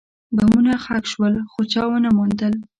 بمونه 0.35 0.73
ښخ 0.83 1.03
شول، 1.11 1.33
خو 1.51 1.59
چا 1.71 1.83
ونه 1.89 2.09
موندل. 2.17 2.53